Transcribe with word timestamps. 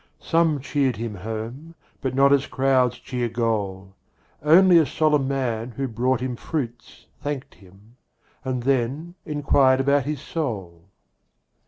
Some 0.19 0.59
cheered 0.61 0.95
him 0.95 1.13
home, 1.13 1.75
but 2.01 2.15
not 2.15 2.33
as 2.33 2.47
crowds 2.47 2.97
cheer 2.97 3.29
Goal. 3.29 3.93
Only 4.41 4.79
a 4.79 4.85
solemn 4.87 5.27
man 5.27 5.69
who 5.77 5.87
brought 5.87 6.21
him 6.21 6.35
fruits 6.35 7.05
Thanked 7.21 7.53
him; 7.53 7.97
and 8.43 8.63
then 8.63 9.13
inquired 9.27 9.79
about 9.81 10.05
his 10.05 10.19
soul. 10.19 10.85